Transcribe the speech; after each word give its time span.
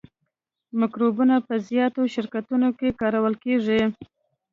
مکروبونه 0.79 1.35
په 1.47 1.55
زیاتو 1.69 2.01
شرکتونو 2.13 2.69
کې 2.79 2.97
کارول 3.01 3.33
کیږي. 3.43 3.81